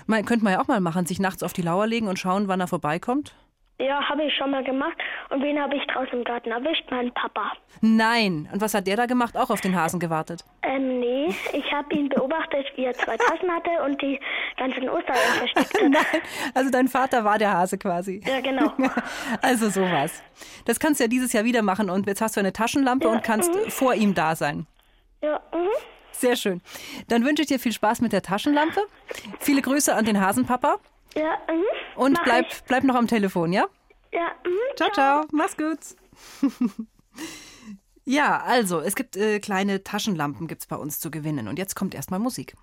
[0.08, 2.48] Man, könnte man ja auch mal machen, sich nachts auf die Lauer legen und schauen,
[2.48, 3.36] wann er vorbeikommt.
[3.80, 4.96] Ja, habe ich schon mal gemacht.
[5.30, 6.90] Und wen habe ich draußen im Garten erwischt?
[6.92, 7.52] Meinen Papa.
[7.82, 8.48] Nein.
[8.54, 9.36] Und was hat der da gemacht?
[9.36, 10.46] Auch auf den Hasen gewartet.
[10.62, 14.20] Ähm, nee, ich habe ihn beobachtet, wie er zwei Tassen hatte und die
[14.58, 15.82] ganzen Ostereier versteckt hat.
[15.90, 16.22] Nein,
[16.54, 18.22] also dein Vater war der Hase quasi.
[18.26, 18.72] Ja, genau.
[19.42, 20.24] Also sowas.
[20.66, 23.14] Das kannst du ja dieses Jahr wieder machen und jetzt hast du eine Taschenlampe Ja,
[23.14, 23.70] und kannst mhm.
[23.70, 24.68] vor ihm da sein.
[25.22, 25.68] Ja, mhm.
[26.14, 26.62] Sehr schön.
[27.08, 28.82] Dann wünsche ich dir viel Spaß mit der Taschenlampe.
[29.40, 30.78] Viele Grüße an den Hasenpapa
[31.16, 31.64] Ja, mhm.
[31.96, 32.64] und Mach bleib, ich.
[32.64, 33.66] bleib noch am Telefon, ja?
[34.12, 34.76] Ja, mhm.
[34.78, 35.26] Ciao, ciao.
[35.32, 35.80] Mach's gut.
[38.06, 41.48] ja, also, es gibt äh, kleine Taschenlampen gibt's bei uns zu gewinnen.
[41.48, 42.56] Und jetzt kommt erstmal Musik.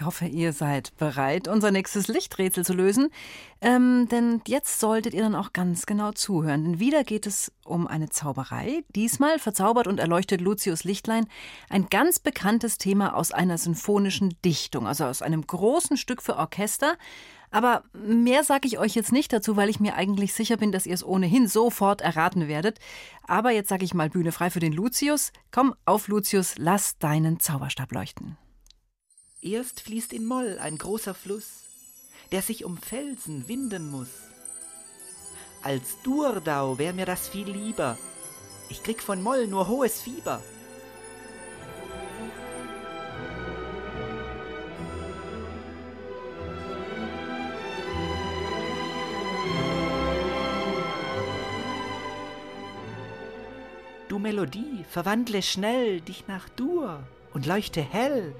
[0.00, 3.10] Ich hoffe, ihr seid bereit, unser nächstes Lichträtsel zu lösen.
[3.60, 6.64] Ähm, denn jetzt solltet ihr dann auch ganz genau zuhören.
[6.64, 8.82] Denn wieder geht es um eine Zauberei.
[8.94, 11.26] Diesmal verzaubert und erleuchtet Lucius Lichtlein
[11.68, 16.96] ein ganz bekanntes Thema aus einer sinfonischen Dichtung, also aus einem großen Stück für Orchester.
[17.50, 20.86] Aber mehr sage ich euch jetzt nicht dazu, weil ich mir eigentlich sicher bin, dass
[20.86, 22.78] ihr es ohnehin sofort erraten werdet.
[23.26, 25.30] Aber jetzt sage ich mal Bühne frei für den Lucius.
[25.50, 28.38] Komm auf, Lucius, lass deinen Zauberstab leuchten.
[29.42, 31.64] Erst fließt in Moll ein großer Fluss,
[32.30, 34.10] der sich um Felsen winden muss.
[35.62, 37.96] Als Durdau wär mir das viel lieber.
[38.68, 40.42] Ich krieg von Moll nur hohes Fieber.
[54.08, 58.34] Du Melodie, verwandle schnell dich nach Dur und leuchte hell.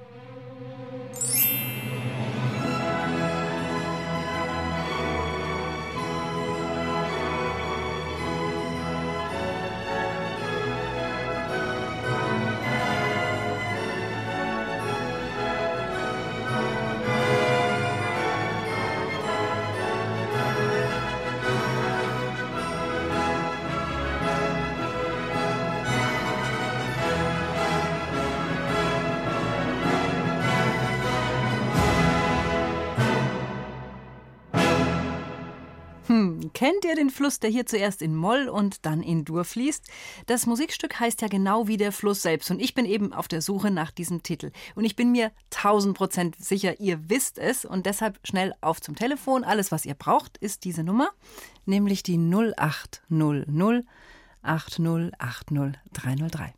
[36.91, 39.87] Ihr den Fluss, der hier zuerst in Moll und dann in Dur fließt?
[40.27, 43.41] Das Musikstück heißt ja genau wie der Fluss selbst und ich bin eben auf der
[43.41, 44.51] Suche nach diesem Titel.
[44.75, 48.97] Und ich bin mir tausend Prozent sicher, ihr wisst es und deshalb schnell auf zum
[48.97, 49.45] Telefon.
[49.45, 51.11] Alles, was ihr braucht, ist diese Nummer,
[51.65, 53.85] nämlich die 0800
[54.43, 56.53] 8080303.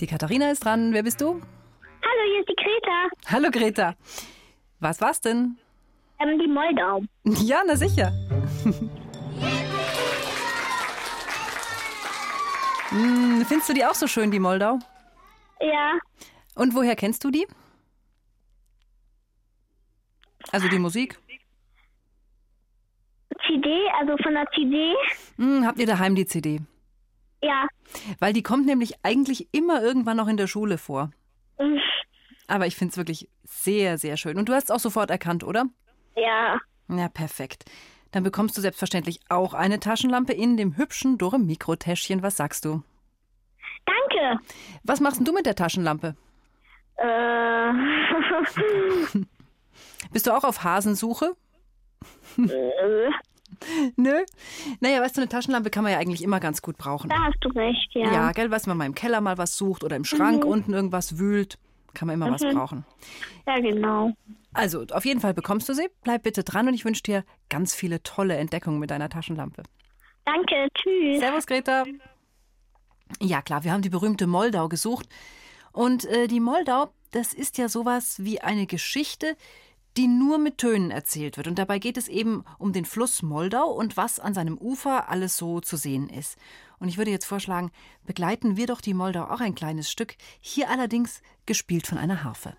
[0.00, 0.92] Die Katharina ist dran.
[0.92, 1.30] Wer bist du?
[1.30, 1.42] Hallo,
[2.30, 3.08] hier ist die Greta.
[3.26, 3.94] Hallo Greta.
[4.84, 5.56] Was war's denn?
[6.20, 7.02] Ähm, die Moldau.
[7.24, 8.12] Ja, na sicher.
[12.90, 14.78] Hm, Findest du die auch so schön, die Moldau?
[15.60, 15.92] Ja,
[16.54, 17.46] Und woher kennst du die?
[20.52, 21.18] Also die Musik?
[23.46, 24.94] CD, also von der CD.
[25.38, 26.60] Hm, habt ihr daheim die CD?
[27.42, 27.66] Ja.
[28.20, 31.10] Weil die kommt nämlich eigentlich immer irgendwann noch in der Schule vor.
[31.58, 31.80] Mhm.
[32.46, 34.36] Aber ich finde es wirklich sehr, sehr schön.
[34.38, 35.64] Und du hast es auch sofort erkannt, oder?
[36.16, 36.58] Ja.
[36.88, 37.64] Ja, perfekt.
[38.12, 42.22] Dann bekommst du selbstverständlich auch eine Taschenlampe in dem hübschen Dore-Mikrotäschchen.
[42.22, 42.82] Was sagst du?
[43.86, 44.38] Danke.
[44.84, 46.14] Was machst denn du mit der Taschenlampe?
[46.96, 47.72] Äh.
[50.12, 51.32] Bist du auch auf Hasensuche?
[52.38, 52.42] Äh,
[53.96, 54.24] Nö.
[54.80, 57.08] Naja, weißt du, eine Taschenlampe kann man ja eigentlich immer ganz gut brauchen.
[57.08, 58.12] da hast du recht, ja.
[58.12, 60.50] Ja, gell, was man mal im Keller mal was sucht oder im Schrank Mhm.
[60.50, 61.58] unten irgendwas wühlt,
[61.94, 62.54] kann man immer was Mhm.
[62.54, 62.84] brauchen.
[63.46, 64.12] Ja, genau.
[64.52, 65.88] Also, auf jeden Fall bekommst du sie.
[66.02, 69.62] Bleib bitte dran und ich wünsche dir ganz viele tolle Entdeckungen mit deiner Taschenlampe.
[70.24, 71.20] Danke, tschüss.
[71.20, 71.84] Servus, Greta.
[73.20, 75.08] Ja, klar, wir haben die berühmte Moldau gesucht.
[75.72, 79.36] Und äh, die Moldau, das ist ja sowas wie eine Geschichte,
[79.96, 81.46] die nur mit Tönen erzählt wird.
[81.46, 85.36] Und dabei geht es eben um den Fluss Moldau und was an seinem Ufer alles
[85.36, 86.36] so zu sehen ist.
[86.78, 87.70] Und ich würde jetzt vorschlagen,
[88.04, 92.56] begleiten wir doch die Moldau auch ein kleines Stück, hier allerdings gespielt von einer Harfe.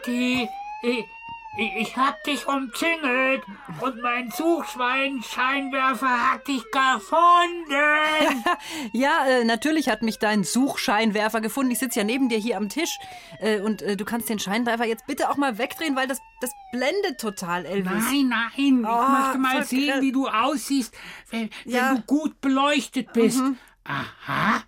[0.00, 0.48] Kathi,
[0.82, 1.04] ich,
[1.76, 3.42] ich hab dich umzingelt
[3.80, 8.44] und mein Suchschwein-Scheinwerfer hat dich gefunden.
[8.92, 11.70] ja, äh, natürlich hat mich dein Suchscheinwerfer gefunden.
[11.72, 12.98] Ich sitze ja neben dir hier am Tisch.
[13.40, 16.50] Äh, und äh, du kannst den Scheinwerfer jetzt bitte auch mal wegdrehen, weil das, das
[16.72, 17.92] blendet total, Elvis.
[17.92, 20.94] Nein, nein, Oh, ich möchte mal sehen, wie du aussiehst,
[21.30, 21.94] wenn, wenn Ja.
[21.94, 23.38] du gut beleuchtet bist.
[23.38, 23.56] Mhm.
[23.84, 24.62] Aha,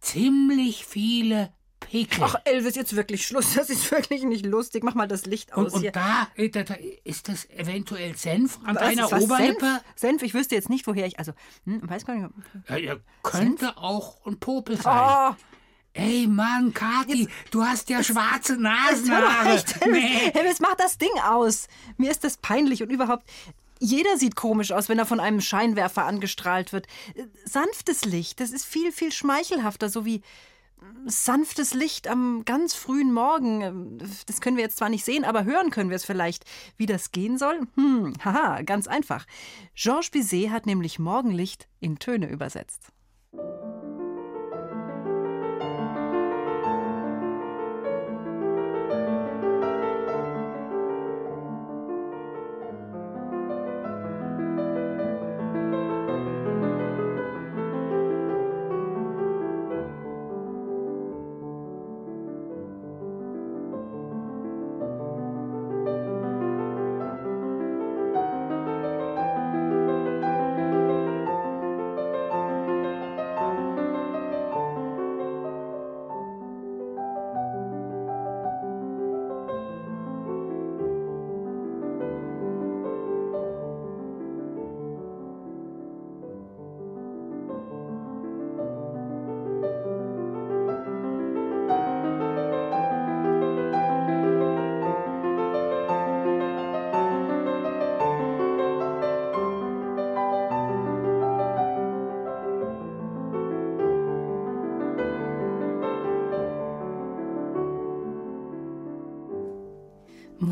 [0.00, 1.52] ziemlich viele
[1.88, 2.24] Pickel.
[2.24, 3.54] Ach, Elvis, jetzt wirklich Schluss.
[3.54, 4.82] Das ist wirklich nicht lustig.
[4.82, 5.92] Mach mal das Licht und, aus und hier.
[5.92, 6.74] da, äh, da, da
[7.04, 9.22] ist das eventuell Senf an Was deiner was?
[9.22, 9.60] Oberlippe?
[9.60, 9.82] Senf?
[9.94, 11.18] Senf, ich wüsste jetzt nicht, woher ich.
[11.18, 11.32] Also,
[11.64, 12.30] hm, weiß gar nicht.
[12.68, 15.32] Ja, ja, könnte auch ein Popel sein.
[15.32, 15.34] Oh.
[15.92, 19.48] Ey, Mann, Kathi, du hast ja schwarze Jetzt Nasenhaare.
[19.54, 20.34] echt, Elvis.
[20.34, 21.68] Elvis, mach das Ding aus.
[21.96, 23.24] Mir ist das peinlich und überhaupt.
[23.78, 26.86] Jeder sieht komisch aus, wenn er von einem Scheinwerfer angestrahlt wird.
[27.44, 30.22] Sanftes Licht, das ist viel, viel schmeichelhafter, so wie
[31.06, 33.98] sanftes Licht am ganz frühen Morgen.
[34.26, 36.44] Das können wir jetzt zwar nicht sehen, aber hören können wir es vielleicht.
[36.76, 37.60] Wie das gehen soll?
[37.74, 39.26] Hm, haha, ganz einfach.
[39.74, 42.92] Georges Bizet hat nämlich Morgenlicht in Töne übersetzt.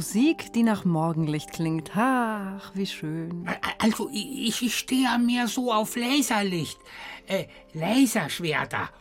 [0.09, 1.93] Musik, die nach Morgenlicht klingt.
[1.97, 3.49] Ach, wie schön.
[3.79, 6.79] Also, ich, ich stehe ja mehr so auf Laserlicht.
[7.27, 8.91] Äh, Laserschwerter.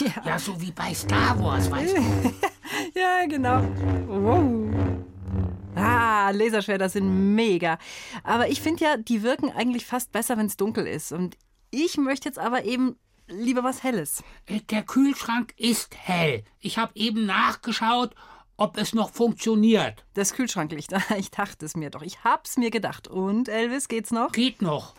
[0.00, 0.22] Ja.
[0.24, 2.02] ja, so wie bei Star Wars, weißt du.
[3.00, 3.62] Ja, genau.
[4.08, 4.74] Wow.
[5.76, 7.78] Ah, Laserschwerter sind mega.
[8.24, 11.12] Aber ich finde ja, die wirken eigentlich fast besser, wenn es dunkel ist.
[11.12, 11.36] Und
[11.70, 12.96] ich möchte jetzt aber eben
[13.28, 14.24] lieber was Helles.
[14.46, 16.42] Äh, Der Kühlschrank ist hell.
[16.58, 18.16] Ich habe eben nachgeschaut,
[18.62, 20.04] ob es noch funktioniert.
[20.14, 22.02] Das Kühlschranklicht, ich dachte es mir doch.
[22.02, 23.08] Ich hab's mir gedacht.
[23.08, 24.30] Und, Elvis, geht's noch?
[24.30, 24.94] Geht noch.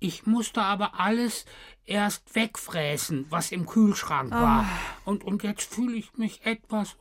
[0.00, 1.44] Ich musste aber alles
[1.84, 4.64] erst wegfräsen, was im Kühlschrank war.
[4.64, 4.68] Ah.
[5.04, 6.96] Und, und jetzt fühle ich mich etwas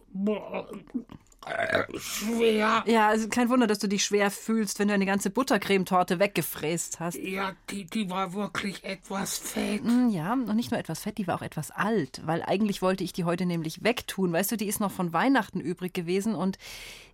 [2.00, 2.84] schwer.
[2.86, 7.00] Ja, also kein Wunder, dass du dich schwer fühlst, wenn du eine ganze Buttercremetorte weggefräst
[7.00, 7.16] hast.
[7.18, 9.84] Ja, die, die war wirklich etwas fett.
[9.84, 13.04] Mm, Ja, und nicht nur etwas fett, die war auch etwas alt, weil eigentlich wollte
[13.04, 14.34] ich die heute nämlich wegtun.
[14.34, 16.58] Weißt du, die ist noch von Weihnachten übrig gewesen und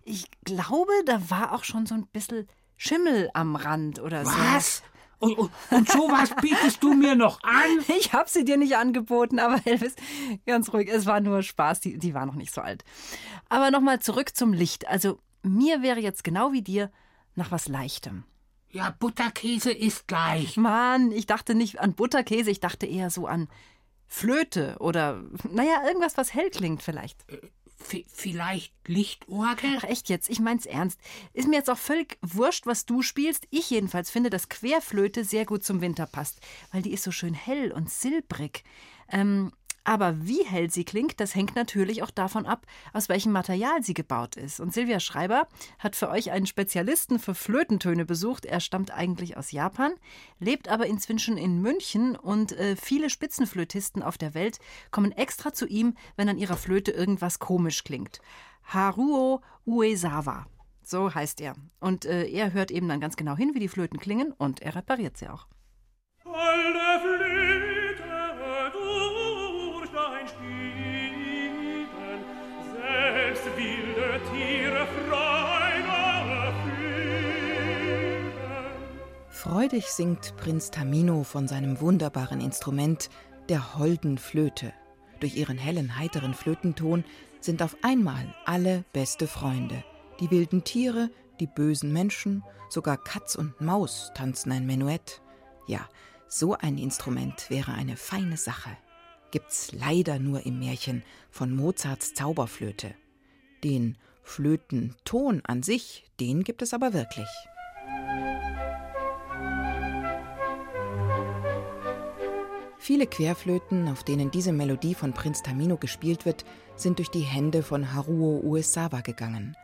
[0.04, 4.30] ich glaube, da war auch schon so ein bisschen Schimmel am Rand oder so.
[4.32, 4.82] Was?
[5.20, 7.84] Und, und, und sowas bietest du mir noch an?
[8.00, 9.94] Ich habe sie dir nicht angeboten, aber Elvis,
[10.46, 12.84] ganz ruhig, es war nur Spaß, die, die war noch nicht so alt.
[13.48, 14.88] Aber nochmal zurück zum Licht.
[14.88, 16.90] Also mir wäre jetzt genau wie dir
[17.34, 18.24] nach was Leichtem.
[18.70, 20.56] Ja, Butterkäse ist leicht.
[20.56, 23.48] Mann, ich dachte nicht an Butterkäse, ich dachte eher so an
[24.06, 27.24] Flöte oder, naja, irgendwas, was hell klingt vielleicht.
[27.82, 29.78] Vielleicht Lichtorgel?
[29.78, 31.00] Ach echt jetzt, ich mein's ernst.
[31.32, 33.46] Ist mir jetzt auch völlig wurscht, was du spielst.
[33.50, 36.40] Ich jedenfalls finde, dass Querflöte sehr gut zum Winter passt,
[36.72, 38.64] weil die ist so schön hell und silbrig.
[39.10, 39.52] Ähm,
[39.84, 43.94] aber wie hell sie klingt, das hängt natürlich auch davon ab, aus welchem Material sie
[43.94, 44.60] gebaut ist.
[44.60, 48.44] Und Silvia Schreiber hat für euch einen Spezialisten für Flötentöne besucht.
[48.44, 49.92] Er stammt eigentlich aus Japan,
[50.38, 54.58] lebt aber inzwischen in München und äh, viele Spitzenflötisten auf der Welt
[54.90, 58.20] kommen extra zu ihm, wenn an ihrer Flöte irgendwas komisch klingt.
[58.64, 60.46] Haruo Uesawa.
[60.82, 61.54] So heißt er.
[61.78, 64.74] Und äh, er hört eben dann ganz genau hin, wie die Flöten klingen und er
[64.74, 65.46] repariert sie auch.
[66.24, 67.79] Alle Flöte
[79.40, 83.08] Freudig singt Prinz Tamino von seinem wunderbaren Instrument,
[83.48, 84.74] der holden Flöte.
[85.18, 87.04] Durch ihren hellen, heiteren Flötenton
[87.40, 89.82] sind auf einmal alle beste Freunde.
[90.20, 91.08] Die wilden Tiere,
[91.40, 95.22] die bösen Menschen, sogar Katz und Maus tanzen ein Menuett.
[95.66, 95.88] Ja,
[96.28, 98.76] So ein Instrument wäre eine feine Sache.
[99.30, 102.94] Gibt's leider nur im Märchen von Mozarts Zauberflöte.
[103.64, 107.28] Den Flötenton an sich, den gibt es aber wirklich.
[112.90, 117.62] Viele Querflöten, auf denen diese Melodie von Prinz Tamino gespielt wird, sind durch die Hände
[117.62, 119.56] von Haruo Uesawa gegangen,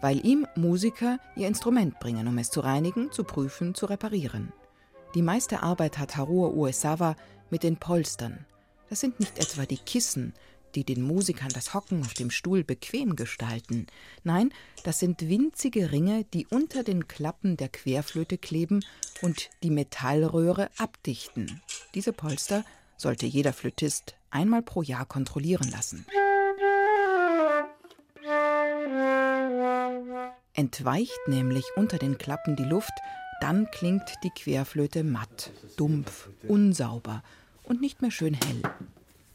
[0.00, 4.52] weil ihm Musiker ihr Instrument bringen, um es zu reinigen, zu prüfen, zu reparieren.
[5.14, 7.14] Die meiste Arbeit hat Haruo Uesawa
[7.50, 8.46] mit den Polstern.
[8.90, 10.34] Das sind nicht etwa die Kissen,
[10.74, 13.86] die den Musikern das Hocken auf dem Stuhl bequem gestalten.
[14.24, 14.52] Nein,
[14.84, 18.84] das sind winzige Ringe, die unter den Klappen der Querflöte kleben
[19.20, 21.60] und die Metallröhre abdichten.
[21.94, 22.64] Diese Polster
[22.96, 26.06] sollte jeder Flötist einmal pro Jahr kontrollieren lassen.
[30.54, 32.92] Entweicht nämlich unter den Klappen die Luft,
[33.40, 37.22] dann klingt die Querflöte matt, dumpf, unsauber
[37.64, 38.62] und nicht mehr schön hell.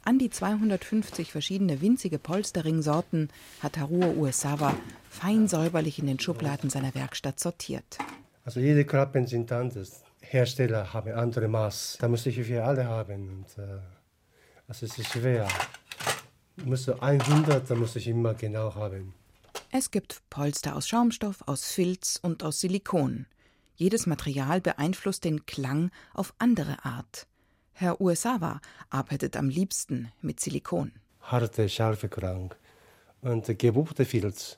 [0.07, 3.27] An die 250 verschiedene winzige Polsterringsorten
[3.61, 4.73] hat Haruo Uesawa
[5.09, 7.97] fein säuberlich in den Schubladen seiner Werkstatt sortiert.
[8.45, 10.03] Also jede Klappen sind anders.
[10.21, 11.97] Hersteller haben andere Maß.
[11.99, 13.27] Da muss ich für alle haben.
[13.27, 13.79] Und, äh,
[14.69, 15.45] also es ist schwer.
[16.63, 19.13] Muss 100, da muss ich immer genau haben.
[19.71, 23.25] Es gibt Polster aus Schaumstoff, aus Filz und aus Silikon.
[23.75, 27.27] Jedes Material beeinflusst den Klang auf andere Art.
[27.79, 28.59] Herr Uesawa
[28.89, 30.93] arbeitet am liebsten mit Silikon.
[31.21, 32.55] Harte, scharfe Klang.
[33.21, 34.57] Und gebuchte Filz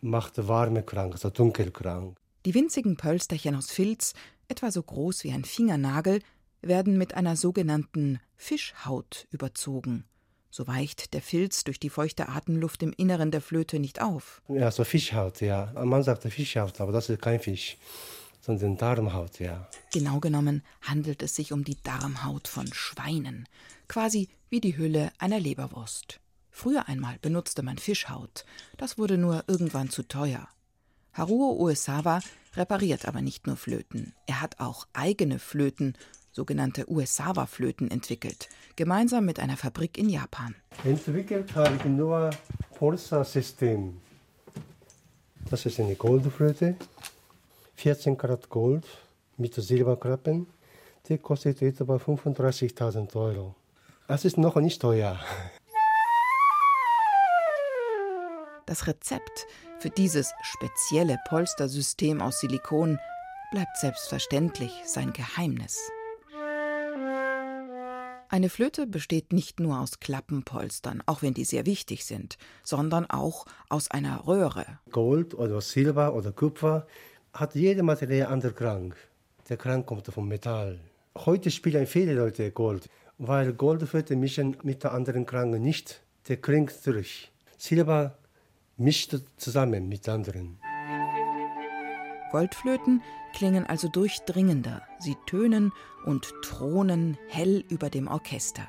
[0.00, 2.14] macht warme Klang, also Dunkelklang.
[2.44, 4.14] Die winzigen Pölsterchen aus Filz,
[4.46, 6.20] etwa so groß wie ein Fingernagel,
[6.60, 10.04] werden mit einer sogenannten Fischhaut überzogen.
[10.48, 14.40] So weicht der Filz durch die feuchte Atemluft im Inneren der Flöte nicht auf.
[14.46, 15.72] Ja, so Fischhaut, ja.
[15.84, 17.76] Man sagt Fischhaut, aber das ist kein Fisch
[18.42, 19.66] sondern Darmhaut, ja.
[19.92, 23.48] Genau genommen handelt es sich um die Darmhaut von Schweinen,
[23.88, 26.20] quasi wie die Hülle einer Leberwurst.
[26.50, 28.44] Früher einmal benutzte man Fischhaut,
[28.76, 30.48] das wurde nur irgendwann zu teuer.
[31.14, 32.20] Haruo Uesawa
[32.54, 35.94] repariert aber nicht nur Flöten, er hat auch eigene Flöten,
[36.32, 40.54] sogenannte Uesawa-Flöten, entwickelt, gemeinsam mit einer Fabrik in Japan.
[40.84, 42.30] Entwickelt habe ich nur
[42.74, 43.98] Polsa-System.
[45.50, 46.76] Das ist eine Goldflöte,
[47.82, 48.86] 14 Karat Gold
[49.38, 50.46] mit Silberklappen.
[51.08, 53.56] Die kostet etwa 35.000 Euro.
[54.06, 55.18] Das ist noch nicht teuer.
[58.66, 59.48] Das Rezept
[59.80, 63.00] für dieses spezielle Polstersystem aus Silikon
[63.50, 65.76] bleibt selbstverständlich sein Geheimnis.
[68.28, 73.44] Eine Flöte besteht nicht nur aus Klappenpolstern, auch wenn die sehr wichtig sind, sondern auch
[73.68, 74.64] aus einer Röhre.
[74.90, 76.86] Gold oder Silber oder Kupfer
[77.32, 78.94] hat jede Material andere Klang.
[79.48, 80.78] Der Klang kommt vom Metall.
[81.16, 86.02] Heute spielen viele Leute Gold, weil Goldflöte mischen mit der anderen Klang nicht.
[86.28, 87.30] Der klingt durch.
[87.56, 88.18] Silber
[88.76, 90.58] mischt zusammen mit anderen.
[92.30, 93.02] Goldflöten
[93.34, 94.82] klingen also durchdringender.
[94.98, 95.72] Sie tönen
[96.04, 98.66] und thronen hell über dem Orchester.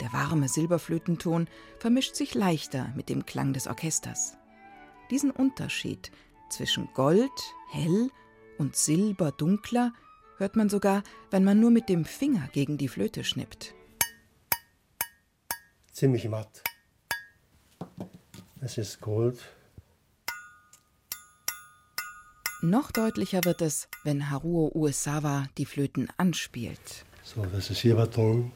[0.00, 1.48] Der warme Silberflötenton
[1.78, 4.36] vermischt sich leichter mit dem Klang des Orchesters.
[5.10, 6.10] Diesen Unterschied
[6.52, 7.30] zwischen Gold,
[7.70, 8.10] hell,
[8.58, 9.92] und Silber, dunkler,
[10.36, 13.74] hört man sogar, wenn man nur mit dem Finger gegen die Flöte schnippt.
[15.90, 16.62] Ziemlich matt.
[18.60, 19.38] Es ist Gold.
[22.60, 27.04] Noch deutlicher wird es, wenn Haruo Uesawa die Flöten anspielt.
[27.24, 28.52] So, das ist Silberton.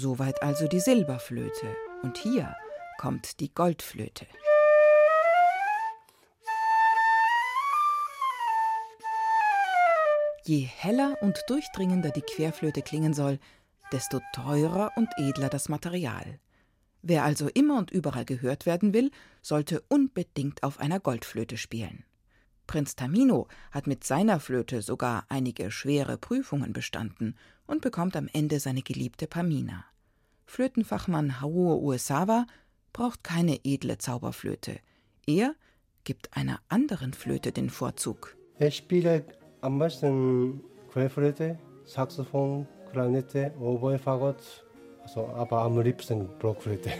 [0.00, 1.76] Soweit also die Silberflöte.
[2.04, 2.54] Und hier
[2.98, 4.28] kommt die Goldflöte.
[10.44, 13.40] Je heller und durchdringender die Querflöte klingen soll,
[13.90, 16.38] desto teurer und edler das Material.
[17.02, 19.10] Wer also immer und überall gehört werden will,
[19.42, 22.04] sollte unbedingt auf einer Goldflöte spielen.
[22.68, 27.34] Prinz Tamino hat mit seiner Flöte sogar einige schwere Prüfungen bestanden
[27.66, 29.84] und bekommt am Ende seine geliebte Pamina.
[30.46, 32.46] Flötenfachmann Haruo Uesawa
[32.92, 34.78] braucht keine edle Zauberflöte.
[35.26, 35.54] Er
[36.04, 38.36] gibt einer anderen Flöte den Vorzug.
[38.58, 39.24] Ich spiele
[39.60, 40.60] am meisten
[40.92, 44.64] Querflöte, Saxophon, Klarinette, Oboe, Fagott,
[45.02, 46.90] also, aber am liebsten Blockflöte.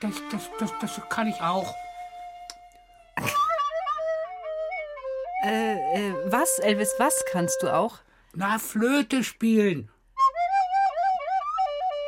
[0.00, 1.74] Das, das, das, das kann ich auch.
[5.44, 7.98] Äh, äh, was, Elvis, was kannst du auch?
[8.34, 9.90] Na, Flöte spielen.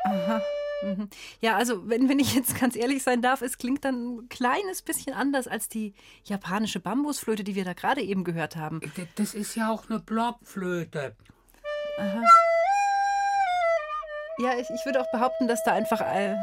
[0.04, 0.42] Aha.
[0.82, 1.08] Mhm.
[1.40, 4.82] Ja, also wenn, wenn ich jetzt ganz ehrlich sein darf, es klingt dann ein kleines
[4.82, 5.94] bisschen anders als die
[6.24, 8.80] japanische Bambusflöte, die wir da gerade eben gehört haben.
[9.16, 11.16] Das ist ja auch eine Blockflöte.
[11.98, 12.22] Aha.
[14.38, 16.34] Ja, ich, ich würde auch behaupten, dass da einfach äh,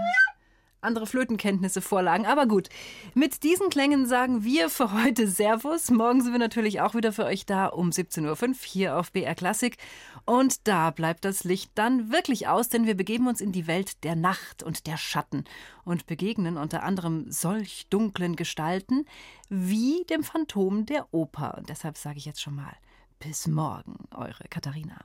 [0.87, 2.25] andere Flötenkenntnisse vorlagen.
[2.25, 2.69] Aber gut,
[3.13, 5.91] mit diesen Klängen sagen wir für heute Servus.
[5.91, 9.35] Morgen sind wir natürlich auch wieder für euch da um 17.05 Uhr hier auf BR
[9.35, 9.77] Klassik.
[10.25, 14.03] Und da bleibt das Licht dann wirklich aus, denn wir begeben uns in die Welt
[14.03, 15.43] der Nacht und der Schatten
[15.85, 19.05] und begegnen unter anderem solch dunklen Gestalten
[19.49, 21.55] wie dem Phantom der Oper.
[21.57, 22.75] Und deshalb sage ich jetzt schon mal
[23.19, 24.99] bis morgen, eure Katharina.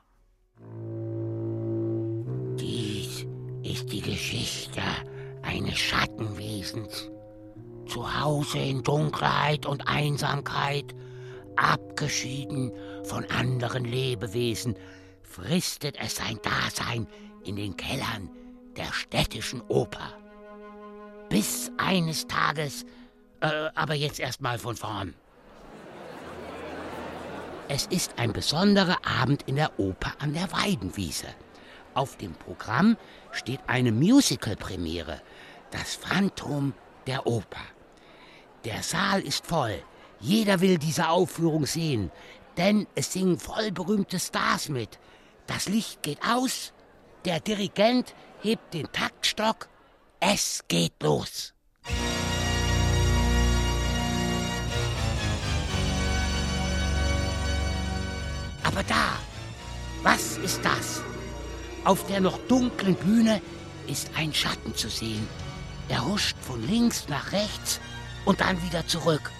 [2.59, 3.26] Dies
[3.62, 4.83] ist die Geschichte
[5.43, 7.11] eines Schattenwesens.
[7.86, 10.95] Zu Hause in Dunkelheit und Einsamkeit,
[11.57, 12.72] abgeschieden
[13.05, 14.76] von anderen Lebewesen,
[15.22, 17.07] fristet es sein Dasein
[17.45, 18.30] in den Kellern
[18.76, 20.14] der städtischen Oper.
[21.28, 22.84] Bis eines Tages,
[23.40, 25.14] äh, aber jetzt erstmal von vorn.
[27.68, 31.28] Es ist ein besonderer Abend in der Oper an der Weidenwiese.
[31.95, 32.97] Auf dem Programm
[33.30, 35.20] steht eine Musical-Premiere,
[35.73, 36.75] das Phantom
[37.07, 37.64] der Oper.
[38.64, 39.83] Der Saal ist voll.
[40.20, 42.12] Jeder will diese Aufführung sehen,
[42.57, 45.01] denn es singen voll berühmte Stars mit.
[45.49, 46.73] Das Licht geht aus,
[47.25, 49.68] der Dirigent hebt den Taktstock,
[50.20, 51.55] es geht los.
[58.62, 59.18] Aber da,
[60.03, 61.03] was ist das?
[61.85, 63.43] Auf der noch dunklen Bühne
[63.89, 65.27] ist ein Schatten zu sehen.
[65.89, 67.80] Er huscht von links nach rechts
[68.24, 69.30] und dann wieder zurück.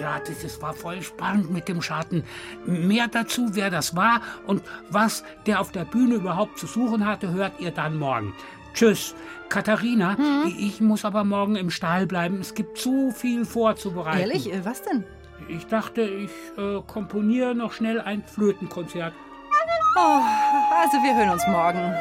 [0.00, 2.24] Ja, das, das war voll spannend mit dem Schatten.
[2.66, 7.30] Mehr dazu, wer das war und was der auf der Bühne überhaupt zu suchen hatte,
[7.32, 8.34] hört ihr dann morgen.
[8.74, 9.14] Tschüss.
[9.48, 10.52] Katharina, Mhm.
[10.58, 12.40] ich muss aber morgen im Stall bleiben.
[12.40, 14.18] Es gibt zu viel vorzubereiten.
[14.20, 15.04] Ehrlich, äh, was denn?
[15.48, 19.12] Ich dachte, ich äh, komponiere noch schnell ein Flötenkonzert.
[19.96, 20.00] Oh,
[20.82, 21.94] also wir hören uns morgen.